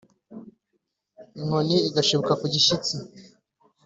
[1.39, 2.93] inkoni igashibuka kugishyitsi,